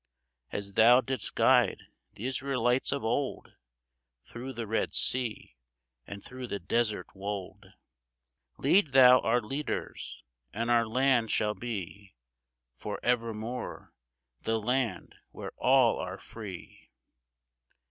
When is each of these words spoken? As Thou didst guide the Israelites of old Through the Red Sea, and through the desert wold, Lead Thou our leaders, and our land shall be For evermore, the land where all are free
As 0.51 0.73
Thou 0.73 1.01
didst 1.01 1.35
guide 1.35 1.83
the 2.13 2.25
Israelites 2.25 2.91
of 2.91 3.03
old 3.03 3.53
Through 4.25 4.53
the 4.53 4.65
Red 4.65 4.95
Sea, 4.95 5.55
and 6.07 6.23
through 6.23 6.47
the 6.47 6.57
desert 6.57 7.13
wold, 7.15 7.67
Lead 8.57 8.93
Thou 8.93 9.19
our 9.19 9.39
leaders, 9.39 10.23
and 10.51 10.71
our 10.71 10.87
land 10.87 11.29
shall 11.29 11.53
be 11.53 12.15
For 12.73 12.99
evermore, 13.03 13.93
the 14.41 14.59
land 14.59 15.13
where 15.31 15.51
all 15.57 15.99
are 15.99 16.17
free 16.17 16.89